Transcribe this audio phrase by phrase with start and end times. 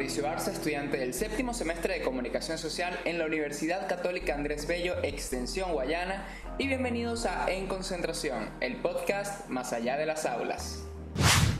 [0.00, 4.94] Mauricio Arce, estudiante del séptimo semestre de Comunicación Social en la Universidad Católica Andrés Bello,
[5.02, 6.24] Extensión Guayana,
[6.56, 10.89] y bienvenidos a En Concentración, el podcast Más allá de las aulas.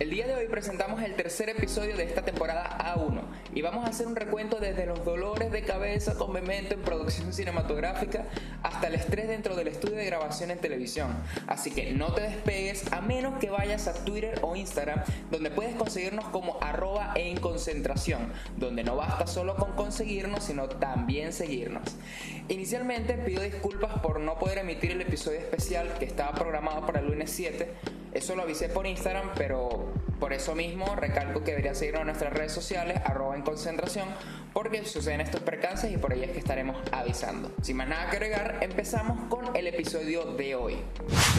[0.00, 3.20] El día de hoy presentamos el tercer episodio de esta temporada A1
[3.54, 7.34] y vamos a hacer un recuento desde los dolores de cabeza con Memento en producción
[7.34, 8.24] cinematográfica
[8.62, 11.14] hasta el estrés dentro del estudio de grabación en televisión.
[11.46, 15.76] Así que no te despegues a menos que vayas a Twitter o Instagram donde puedes
[15.76, 21.82] conseguirnos como arroba en concentración, donde no basta solo con conseguirnos sino también seguirnos.
[22.48, 27.06] Inicialmente pido disculpas por no poder emitir el episodio especial que estaba programado para el
[27.08, 32.02] lunes 7 eso lo avisé por Instagram, pero por eso mismo recalco que debería seguirnos
[32.02, 34.06] en nuestras redes sociales, arroba en concentración,
[34.52, 37.52] porque suceden estos percances y por ahí es que estaremos avisando.
[37.62, 40.76] Sin más nada que agregar, empezamos con el episodio de hoy.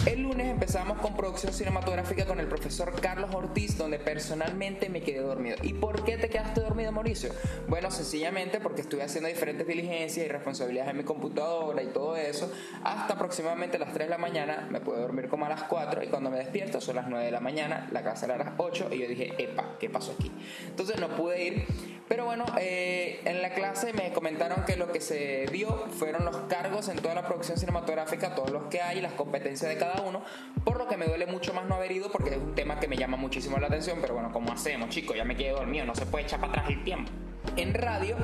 [0.05, 5.19] El lunes empezamos con producción cinematográfica con el profesor Carlos Ortiz, donde personalmente me quedé
[5.19, 5.57] dormido.
[5.61, 7.31] ¿Y por qué te quedaste dormido, Mauricio?
[7.67, 12.51] Bueno, sencillamente porque estuve haciendo diferentes diligencias y responsabilidades en mi computadora y todo eso,
[12.83, 16.07] hasta aproximadamente las 3 de la mañana, me puedo dormir como a las 4 y
[16.07, 18.89] cuando me despierto son las 9 de la mañana, la casa era a las 8
[18.91, 20.31] y yo dije, epa, ¿qué pasó aquí?
[20.67, 21.65] Entonces no pude ir,
[22.07, 26.35] pero bueno, eh, en la clase me comentaron que lo que se dio fueron los
[26.47, 30.23] cargos en toda la producción cinematográfica, todos los que hay, las competencias de cada uno,
[30.63, 32.87] por lo que me duele mucho más no haber ido porque es un tema que
[32.87, 35.15] me llama muchísimo la atención, pero bueno, ¿cómo hacemos, chicos?
[35.15, 37.11] Ya me quedé dormido, no se puede echar para atrás el tiempo.
[37.57, 38.15] En radio,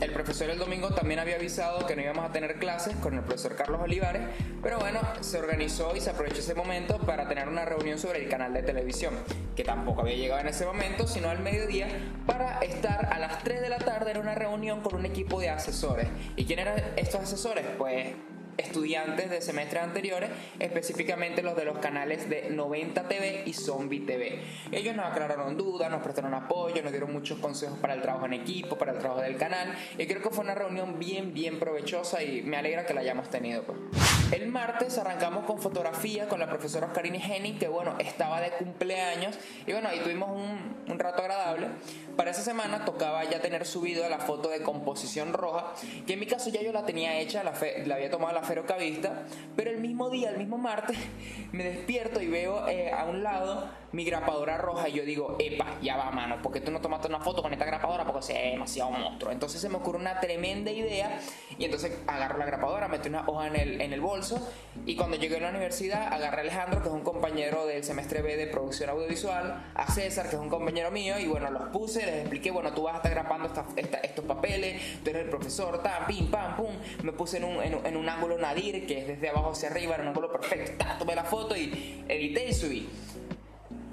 [0.00, 3.20] el profesor el domingo también había avisado que no íbamos a tener clases con el
[3.20, 4.22] profesor Carlos Olivares,
[4.62, 8.28] pero bueno, se organizó y se aprovechó ese momento para tener una reunión sobre el
[8.28, 9.14] canal de televisión,
[9.54, 11.86] que tampoco había llegado en ese momento, sino al mediodía,
[12.26, 15.50] para estar a las 3 de la tarde en una reunión con un equipo de
[15.50, 16.08] asesores.
[16.36, 17.64] ¿Y quién eran estos asesores?
[17.78, 18.08] Pues
[18.56, 24.40] estudiantes de semestres anteriores, específicamente los de los canales de 90 TV y Zombie TV.
[24.72, 28.34] Ellos nos aclararon dudas, nos prestaron apoyo, nos dieron muchos consejos para el trabajo en
[28.34, 32.22] equipo, para el trabajo del canal y creo que fue una reunión bien, bien provechosa
[32.22, 33.62] y me alegra que la hayamos tenido.
[33.64, 34.23] Pues.
[34.34, 39.38] El martes arrancamos con fotografía con la profesora Oscarine Henning, que bueno, estaba de cumpleaños
[39.64, 41.68] y bueno, ahí tuvimos un, rato agradable.
[42.16, 45.72] Para esa semana tocaba ya tener subido la foto de composición roja,
[46.04, 47.52] que en mi caso ya yo la tenía hecha, la,
[47.86, 49.22] la había tomado la ferocavista,
[49.54, 50.98] pero el mismo día, el mismo martes,
[51.52, 55.78] me despierto y veo eh, a un lado mi grapadora roja y yo digo, epa,
[55.80, 58.50] ya va mano, porque tú no tomaste una foto con esta grapadora porque se ve
[58.50, 59.32] demasiado monstruo.
[59.32, 61.18] Entonces se me ocurre una tremenda idea
[61.58, 64.40] y entonces agarro la grapadora, meto una hoja en el, en el bolso
[64.86, 68.22] y cuando llegué a la universidad agarré a Alejandro, que es un compañero del semestre
[68.22, 72.04] B de producción audiovisual, a César, que es un compañero mío, y bueno, los puse
[72.04, 76.06] les expliqué, bueno, tú vas a estar grapando estos papeles, tú eres el profesor, tam,
[76.06, 76.72] pim, pam, pum.
[77.02, 80.02] Me puse en un, en, un ángulo nadir, que es desde abajo hacia arriba, en
[80.02, 80.84] un ángulo perfecto.
[80.98, 82.88] tomé la foto y edité y subí.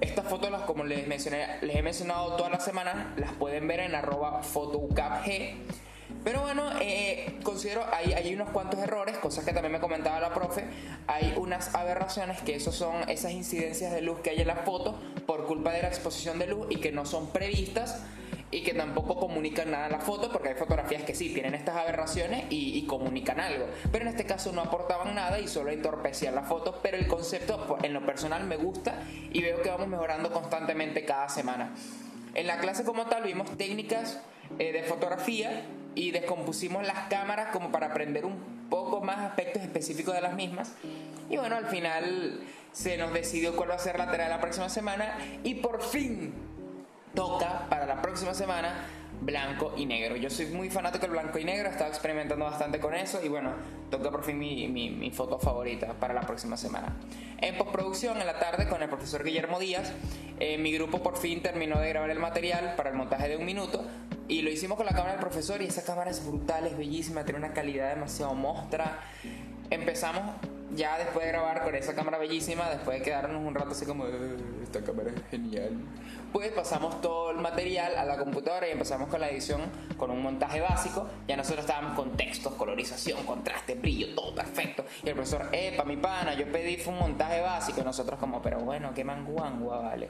[0.02, 3.82] Estas fotos, las, como les, mencioné, les he mencionado todas las semanas, las pueden ver
[3.82, 5.30] en arroba photocapg.
[6.24, 10.34] Pero bueno, eh, considero hay, hay unos cuantos errores, cosas que también me comentaba la
[10.34, 10.66] profe.
[11.08, 15.00] Hay unas aberraciones que esos son esas incidencias de luz que hay en la foto
[15.26, 18.04] por culpa de la exposición de luz y que no son previstas
[18.52, 21.78] y que tampoco comunican nada en la foto, porque hay fotografías que sí tienen estas
[21.78, 26.44] aberraciones y, comunican algo, pero en este caso no aportaban nada y solo entorpecían la
[26.44, 30.32] foto, pero el concepto pues, en lo personal me gusta y veo que vamos mejorando
[30.32, 31.74] constantemente cada semana.
[32.34, 34.20] En la clase como tal vimos técnicas
[34.60, 35.64] eh, de fotografía
[35.96, 40.74] y descompusimos las cámaras como para aprender un poco más aspectos específicos de las mismas.
[41.30, 42.42] Y bueno, al final
[42.74, 45.82] se nos decidió cuál va a ser la tarea de la próxima semana y por
[45.82, 46.34] fin
[47.72, 48.86] para la próxima semana
[49.22, 50.18] blanco y negro.
[50.18, 53.54] Yo soy muy fanático del blanco y negro, he experimentando bastante con eso y bueno,
[53.90, 56.98] toca por fin mi, foto favorita para la próxima semana.
[57.40, 59.94] En postproducción, en la tarde, con el profesor Guillermo Díaz,
[60.42, 63.46] eh, mi grupo por fin terminó de grabar el material para el montaje de un
[63.46, 63.86] minuto
[64.28, 67.24] y lo hicimos con la cámara del profesor y esa cámara es brutal, es bellísima,
[67.24, 69.00] tiene una calidad demasiado mostra.
[69.70, 70.24] Empezamos
[70.76, 74.06] ya después de grabar con esa cámara bellísima, después de quedarnos un rato así como,
[74.72, 75.78] esta cámara es genial
[76.32, 79.62] pues pasamos todo el material a la computadora y empezamos con la edición
[79.98, 81.08] con un montaje básico.
[81.28, 84.86] Ya nosotros estábamos con textos, colorización, contraste, brillo, todo perfecto.
[85.04, 87.82] Y el profesor, epa, mi pana, yo pedí fue un montaje básico.
[87.82, 90.10] Y nosotros como, pero bueno, qué manguangua, vale.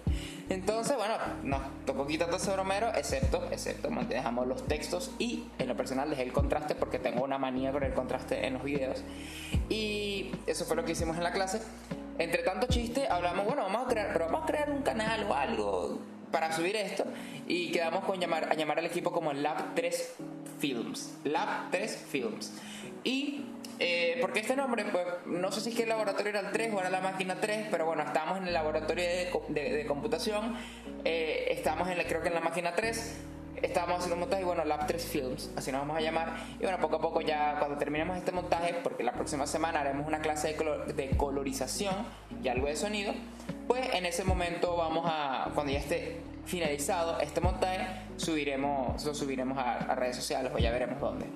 [0.49, 5.67] Entonces, bueno, nos tocó quitar todo ese bromero, excepto, excepto, dejamos los textos y en
[5.67, 9.03] lo personal dejé el contraste porque tengo una manía con el contraste en los videos.
[9.69, 11.61] Y eso fue lo que hicimos en la clase
[12.17, 15.99] entre tanto chiste, hablamos, bueno, vamos a crear, vamos a crear un canal o algo
[16.31, 17.03] para subir esto
[17.47, 20.15] y quedamos con llamar, a llamar al equipo como Lab 3
[20.59, 21.17] Films.
[21.25, 22.53] Lab 3 Films.
[23.03, 23.45] Y
[23.79, 26.73] eh, porque este nombre, pues no sé si es que el laboratorio era el 3
[26.73, 30.55] o era la máquina 3, pero bueno, estábamos en el laboratorio de, de, computación,
[31.03, 33.17] eh, estamos en la, creo que en la máquina 3
[33.61, 36.35] estábamos haciendo montaje y bueno, Lab 3 Films, así nos vamos a llamar.
[36.59, 40.07] Y bueno, poco a poco ya cuando terminemos este montaje, porque la próxima semana haremos
[40.07, 41.95] una clase de, de colorización
[42.43, 43.13] y algo de sonido,
[43.67, 47.87] pues en ese momento vamos a, cuando ya esté finalizado este montaje,
[48.17, 51.27] subiremos, lo subiremos a, a redes sociales o ya veremos dónde.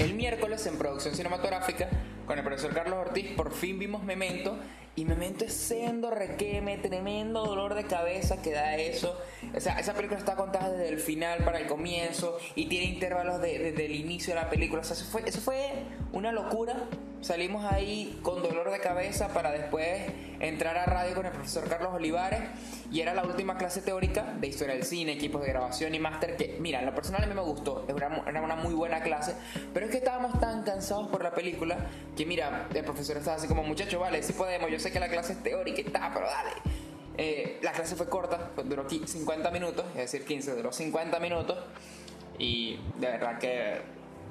[0.00, 1.88] El miércoles en producción cinematográfica,
[2.26, 4.58] con el profesor Carlos Ortiz, por fin vimos Memento
[4.98, 9.16] y Memento es sendo requeme, tremendo dolor de cabeza que da eso.
[9.54, 13.40] O sea, esa película está contada desde el final para el comienzo y tiene intervalos
[13.40, 14.82] desde el inicio de la película.
[14.82, 15.70] O sea, eso fue, eso fue
[16.12, 16.74] una locura.
[17.20, 20.02] Salimos ahí con dolor de cabeza para después
[20.40, 22.40] entrar a radio con el profesor Carlos Olivares
[22.90, 26.36] y era la última clase teórica de historia del cine, equipos de grabación y máster
[26.36, 29.34] que, mira, en lo personal a mí me gustó, era una muy buena clase,
[29.74, 31.76] pero es que estábamos tan cansados por la película
[32.16, 35.08] que, mira, el profesor estaba así como, muchachos, vale, si podemos, yo sé que la
[35.08, 36.50] clase es teórica y está, pero dale.
[37.20, 41.58] Eh, la clase fue corta, duró 50 minutos, es decir, 15, duró 50 minutos.
[42.38, 43.80] Y de verdad que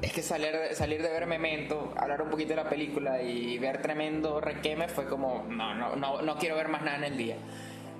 [0.01, 3.81] es que salir, salir de ver Memento, hablar un poquito de la película y ver
[3.81, 7.35] tremendo requeme fue como, no, no, no, no quiero ver más nada en el día.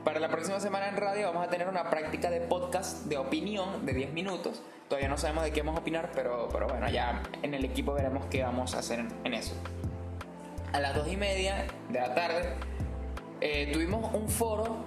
[0.07, 3.85] Para la próxima semana en radio vamos a tener una práctica de podcast de opinión
[3.85, 4.61] de 10 minutos.
[4.87, 7.91] Todavía no sabemos de qué vamos a opinar, pero, pero bueno, ya en el equipo
[7.93, 9.53] veremos qué vamos a hacer en eso
[10.71, 12.53] a las 2 y media de la tarde
[13.41, 14.77] eh, tuvimos un foro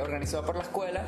[0.00, 1.02] organizado por la escuela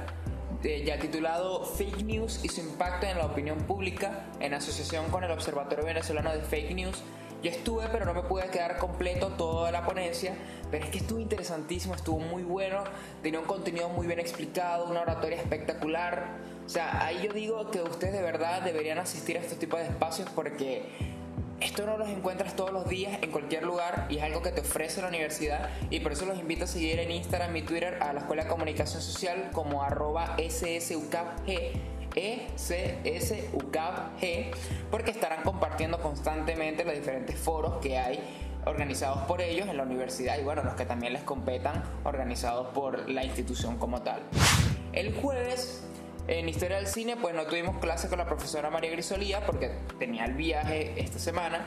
[0.85, 5.31] ya titulado Fake News y su impacto en la opinión pública en asociación con el
[5.31, 7.05] Observatorio Venezolano de Fake News.
[7.43, 10.35] Yo estuve, pero no me pude quedar completo toda la ponencia,
[10.71, 12.83] pero es que estuvo interesantísimo, estuvo muy bueno,
[13.23, 16.38] tenía un contenido muy bien explicado, una oratoria espectacular.
[16.65, 19.85] O sea, ahí yo digo que ustedes de verdad deberían asistir a este tipo de
[19.85, 20.85] espacios porque
[21.61, 24.61] esto no los encuentras todos los días en cualquier lugar y es algo que te
[24.61, 28.12] ofrece la universidad y por eso los invito a seguir en Instagram y Twitter a
[28.12, 30.37] la Escuela de Comunicación Social como arroba
[32.17, 34.11] ECSUCAG
[34.91, 38.19] porque estarán compartiendo constantemente los diferentes foros que hay
[38.65, 43.09] organizados por ellos en la universidad y bueno, los que también les competan organizados por
[43.09, 44.23] la institución como tal.
[44.93, 45.85] El jueves
[46.29, 50.25] en Historia del Cine, pues no tuvimos clase con la profesora María Grisolía porque tenía
[50.25, 51.67] el viaje esta semana.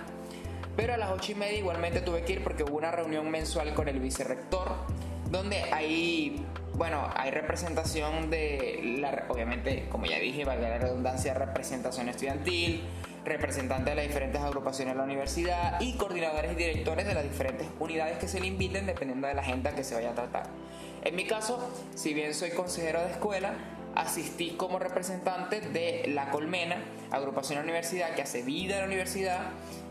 [0.76, 3.74] Pero a las ocho y media igualmente tuve que ir porque hubo una reunión mensual
[3.74, 4.70] con el vicerrector,
[5.32, 12.10] donde hay, bueno, hay representación de, la, obviamente, como ya dije, valga la redundancia, representación
[12.10, 12.82] estudiantil,
[13.26, 17.68] representantes de las diferentes agrupaciones de la universidad y coordinadores y directores de las diferentes
[17.80, 20.48] unidades que se le inviten dependiendo de la agenda que se vaya a tratar.
[21.04, 23.54] En mi caso, si bien soy consejero de escuela,
[23.96, 26.78] asistí como representante de La Colmena,
[27.12, 29.40] agrupación de la universidad que hace vida en la universidad,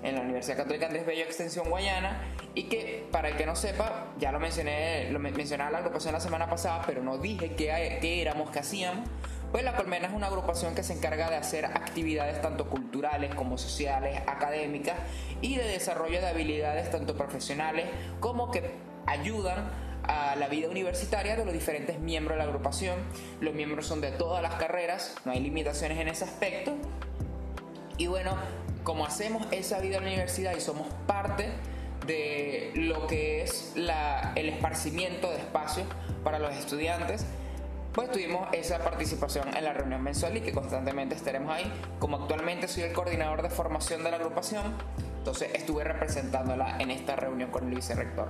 [0.03, 2.23] en la Universidad Católica Andrés Bello Extensión Guayana,
[2.55, 6.21] y que para el que no sepa, ya lo mencioné, lo mencionaba la agrupación la
[6.21, 9.09] semana pasada, pero no dije qué, qué éramos, qué hacíamos.
[9.53, 13.57] Pues La Colmena es una agrupación que se encarga de hacer actividades tanto culturales como
[13.57, 14.97] sociales, académicas
[15.41, 17.87] y de desarrollo de habilidades tanto profesionales
[18.21, 18.73] como que
[19.07, 19.71] ayudan
[20.03, 22.99] a la vida universitaria de los diferentes miembros de la agrupación.
[23.41, 26.75] Los miembros son de todas las carreras, no hay limitaciones en ese aspecto.
[27.97, 28.37] Y bueno,
[28.85, 31.51] como hacemos esa vida en la universidad y somos parte
[32.07, 35.87] de lo que es el esparcimiento de espacios
[36.25, 37.27] para los estudiantes,
[37.93, 41.71] pues tuvimos esa participación en la reunión mensual y que constantemente estaremos ahí.
[41.99, 44.75] Como actualmente soy el coordinador de formación de la agrupación,
[45.19, 48.29] entonces estuve representándola en esta reunión con el vicerrector.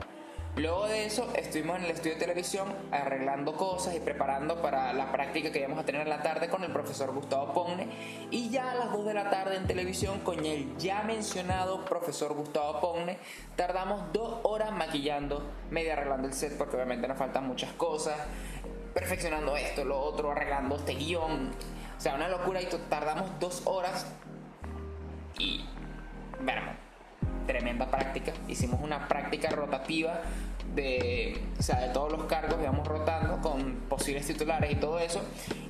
[0.57, 5.13] Luego de eso estuvimos en el estudio de televisión arreglando cosas y preparando para la
[5.13, 7.89] práctica que íbamos a tener en la tarde con el profesor Gustavo Pogne
[8.33, 12.35] y ya a las 2 de la tarde en televisión con el ya mencionado profesor
[12.35, 13.19] Gustavo Pogne
[13.55, 18.19] tardamos dos horas maquillando, medio arreglando el set porque obviamente nos faltan muchas cosas,
[18.95, 21.53] perfeccionando esto, lo otro, arreglando este guion,
[21.97, 24.07] o sea, una locura y tardamos dos horas
[25.39, 25.65] y...
[26.41, 26.88] Bueno,
[27.49, 28.33] tremenda práctica.
[28.47, 30.21] Hicimos una práctica rotativa
[30.77, 35.21] de, o sea, de todos los cargos, íbamos rotando con posibles titulares y todo eso.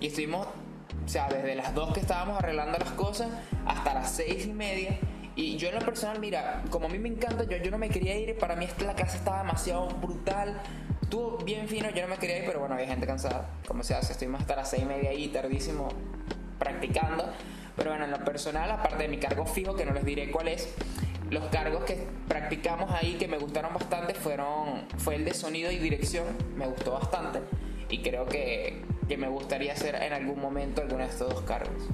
[0.00, 3.28] Y estuvimos, o sea, desde las dos que estábamos arreglando las cosas
[3.64, 4.99] hasta las seis y media.
[5.37, 7.88] Y yo en lo personal, mira, como a mí me encanta, yo, yo no me
[7.88, 10.61] quería ir, para mí la clase estaba demasiado brutal.
[11.00, 13.49] Estuvo bien fino, yo no me quería ir, pero bueno, había gente cansada.
[13.66, 15.88] Como se hace, estuvimos hasta las seis y media ahí, tardísimo,
[16.58, 17.25] practicando.
[17.76, 20.49] Pero bueno, en lo personal, aparte de mi cargo fijo, que no les diré cuál
[20.49, 20.75] es,
[21.30, 25.78] los cargos que practicamos ahí que me gustaron bastante fueron fue el de sonido y
[25.78, 27.40] dirección, me gustó bastante
[27.88, 31.88] y creo que, que me gustaría hacer en algún momento alguno de estos dos cargos.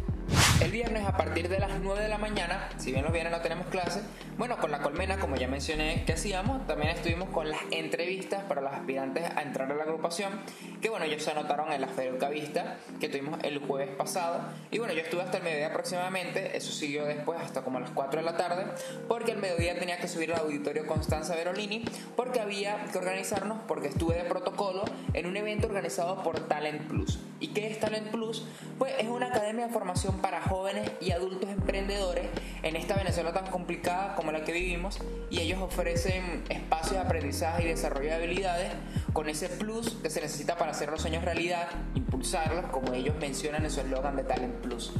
[0.60, 3.40] El viernes a partir de las 9 de la mañana, si bien los viernes no
[3.40, 4.00] tenemos clase,
[4.38, 8.60] bueno, con la colmena, como ya mencioné que hacíamos, también estuvimos con las entrevistas para
[8.60, 10.32] los aspirantes a entrar a la agrupación,
[10.80, 14.40] que bueno, ellos se anotaron en la Feruca Vista que tuvimos el jueves pasado.
[14.70, 17.90] Y bueno, yo estuve hasta el mediodía aproximadamente, eso siguió después hasta como a las
[17.90, 18.64] 4 de la tarde,
[19.08, 21.84] porque el mediodía tenía que subir al auditorio Constanza Verolini,
[22.16, 27.18] porque había que organizarnos, porque estuve de protocolo en un evento organizado por Talent Plus.
[27.40, 28.46] ¿Y qué es Talent Plus?
[28.78, 32.26] Pues es una academia de formación para jóvenes y adultos emprendedores
[32.62, 34.98] en esta Venezuela tan complicada como la que vivimos
[35.30, 38.72] y ellos ofrecen espacios de aprendizaje y desarrollo de habilidades
[39.12, 43.64] con ese plus que se necesita para hacer los sueños realidad, impulsarlos como ellos mencionan
[43.64, 44.92] en su eslogan de Talent Plus.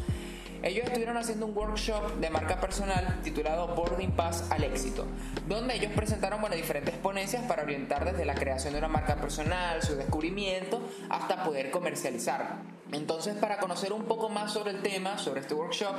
[0.65, 5.05] Ellos estuvieron haciendo un workshop de marca personal titulado Boarding Pass al éxito,
[5.47, 9.83] donde ellos presentaron bueno, diferentes ponencias para orientar desde la creación de una marca personal,
[9.83, 12.74] su descubrimiento, hasta poder comercializar.
[12.93, 15.95] Entonces, para conocer un poco más sobre el tema, sobre este workshop,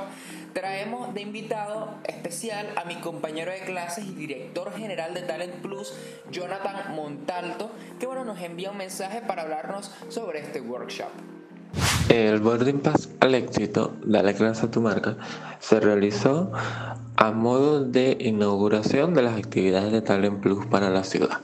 [0.52, 5.92] traemos de invitado especial a mi compañero de clases y director general de Talent Plus,
[6.30, 11.10] Jonathan Montalto, que bueno, nos envía un mensaje para hablarnos sobre este workshop.
[12.08, 15.16] El Boarding Pass al éxito, Dale clase a tu marca,
[15.58, 16.52] se realizó
[17.16, 21.40] a modo de inauguración de las actividades de Talent Plus para la ciudad.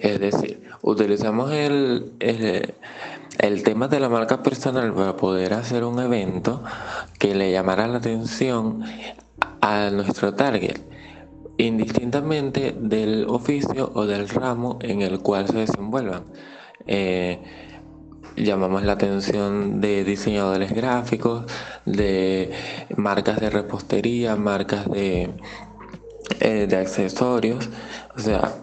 [0.00, 2.74] Es decir, utilizamos el, el,
[3.64, 6.62] tema de la marca personal para poder hacer un evento
[7.18, 8.84] que le llamara la atención
[9.60, 10.80] a nuestro target,
[11.56, 16.24] indistintamente del oficio o del ramo en el cual se desenvuelvan.
[16.86, 17.42] Eh,
[18.36, 21.44] llamamos la atención de diseñadores gráficos,
[21.86, 22.50] de
[22.96, 25.30] marcas de repostería, marcas de,
[26.40, 27.70] eh, de accesorios,
[28.16, 28.54] o sea,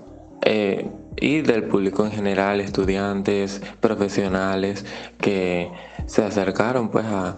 [0.43, 4.85] eh, y del público en general, estudiantes, profesionales
[5.19, 5.71] que
[6.05, 7.37] se acercaron pues a,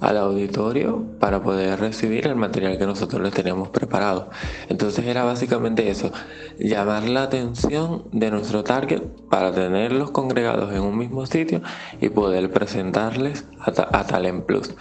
[0.00, 4.30] al auditorio para poder recibir el material que nosotros les teníamos preparado.
[4.68, 6.12] Entonces era básicamente eso,
[6.58, 11.62] llamar la atención de nuestro target para tenerlos congregados en un mismo sitio
[12.00, 14.74] y poder presentarles a, Talent Plus.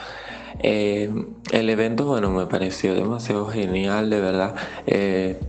[0.60, 1.12] Eh,
[1.52, 4.56] el evento, bueno, me pareció demasiado genial, de verdad.
[4.86, 5.40] Eh,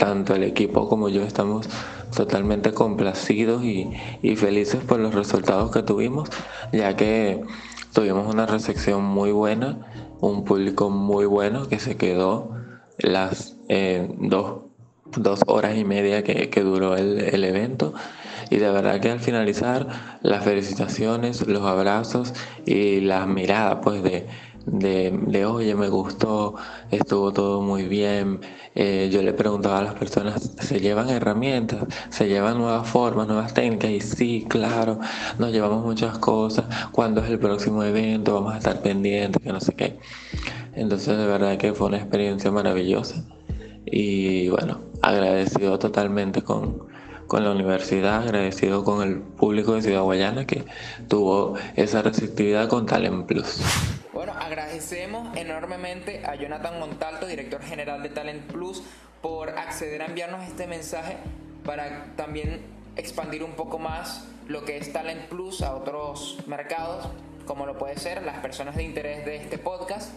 [0.00, 1.68] tanto el equipo como yo estamos
[2.16, 6.28] totalmente complacidos y, y felices por los resultados que tuvimos,
[6.72, 7.44] ya que
[7.92, 9.78] Tuvimos una recepción muy buena,
[10.20, 12.54] un público muy bueno que se quedó
[12.98, 14.62] las eh, dos,
[15.48, 17.92] horas y media que, duró el, evento.
[18.48, 19.88] Y de verdad que al finalizar,
[20.22, 22.32] las felicitaciones, los abrazos
[22.64, 24.28] y las miradas pues de,
[24.66, 26.54] de, oye, me gustó,
[26.90, 28.40] estuvo todo muy bien.
[28.74, 31.84] Eh, yo le preguntaba a las personas, ¿se llevan herramientas?
[32.10, 33.90] ¿Se llevan nuevas formas, nuevas técnicas?
[33.90, 35.00] Y sí, claro,
[35.38, 36.66] nos llevamos muchas cosas.
[36.92, 38.34] ¿Cuándo es el próximo evento?
[38.34, 39.98] Vamos a estar pendientes, que no sé qué.
[40.74, 43.24] Entonces, de verdad que fue una experiencia maravillosa.
[43.86, 46.89] Y bueno, agradecido totalmente con,
[47.30, 50.64] con la universidad, agradecido con el público de Ciudad Guayana que
[51.06, 53.60] tuvo esa receptividad con Talent Plus.
[54.12, 58.82] Bueno, agradecemos enormemente a Jonathan Montalto, director general de Talent Plus,
[59.22, 61.18] por acceder a enviarnos este mensaje
[61.64, 62.62] para también
[62.96, 67.10] expandir un poco más lo que es Talent Plus a otros mercados,
[67.46, 70.10] como lo puede ser las personas de interés de este podcast.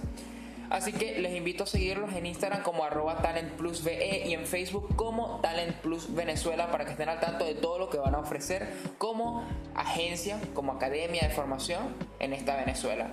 [0.73, 5.39] Así que les invito a seguirlos en Instagram como arroba talentplusve y en Facebook como
[5.39, 8.73] Talent Plus Venezuela para que estén al tanto de todo lo que van a ofrecer
[8.97, 13.11] como agencia, como academia de formación en esta Venezuela.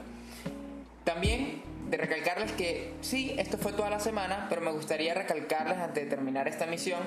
[1.05, 6.05] También de recalcarles que sí, esto fue toda la semana, pero me gustaría recalcarles antes
[6.05, 7.01] de terminar esta misión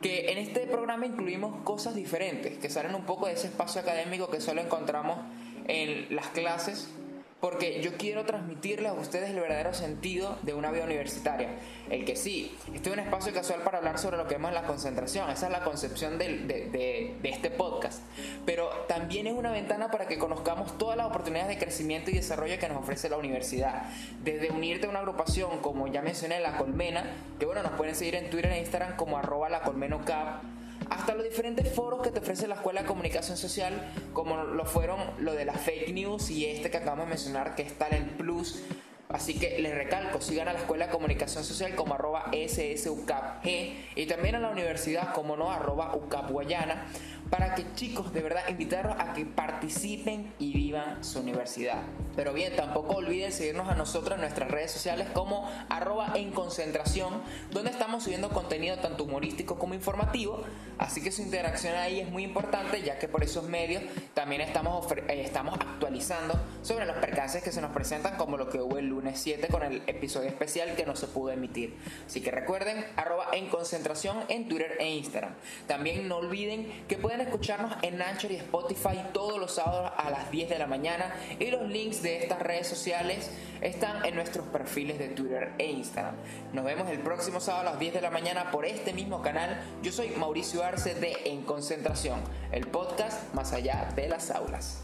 [0.00, 4.30] que en este programa incluimos cosas diferentes, que salen un poco de ese espacio académico
[4.30, 5.18] que solo encontramos
[5.66, 6.92] en las clases
[7.40, 11.50] porque yo quiero transmitirles a ustedes el verdadero sentido de una vida universitaria.
[11.90, 14.54] El que sí, este es un espacio casual para hablar sobre lo que vemos en
[14.54, 18.02] la concentración, esa es la concepción de, de, este podcast,
[18.46, 22.58] pero también es una ventana para que conozcamos todas las oportunidades de crecimiento y desarrollo
[22.58, 23.82] que nos ofrece la universidad.
[24.24, 27.04] Desde unirte a una agrupación, como ya mencioné, La Colmena,
[27.38, 30.42] que bueno, nos pueden seguir en Twitter e Instagram como arroba la colmenocap
[30.90, 33.72] hasta los diferentes foros que te ofrece la Escuela de Comunicación Social,
[34.12, 37.62] como lo fueron lo de las fake news y este que acabamos de mencionar, que
[37.62, 38.62] es Talent Plus.
[39.08, 43.46] Así que les recalco, sigan a la Escuela de Comunicación Social como arroba SSUCAPG
[43.94, 46.86] y también a la universidad como no arroba UCAP Guayana
[47.30, 51.82] para que chicos, de verdad, invitarlos a que participen y vivan su universidad.
[52.14, 57.20] Pero bien, tampoco olviden seguirnos a nosotros en nuestras redes sociales como arroba en concentración,
[57.50, 60.42] donde estamos subiendo contenido tanto humorístico como informativo,
[60.78, 63.82] así que su interacción ahí es muy importante, ya que por esos medios
[64.14, 68.60] también estamos, eh, estamos actualizando sobre los percances que se nos presentan, como lo que
[68.60, 71.76] hubo el lunes 7 con el episodio especial que no se pudo emitir.
[72.06, 75.34] Así que recuerden, arroba en concentración en Twitter e Instagram.
[75.66, 80.30] También no olviden que pueden escucharnos en Anchor y Spotify todos los sábados a las
[80.30, 83.30] 10 de la mañana y los links de estas redes sociales
[83.62, 86.14] están en nuestros perfiles de Twitter e Instagram.
[86.52, 89.58] Nos vemos el próximo sábado a las 10 de la mañana por este mismo canal.
[89.82, 92.20] Yo soy Mauricio Arce de En Concentración,
[92.52, 94.82] el podcast más allá de las aulas.